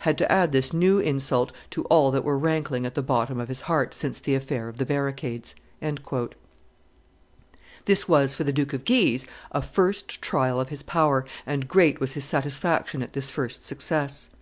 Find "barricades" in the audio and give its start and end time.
4.84-5.54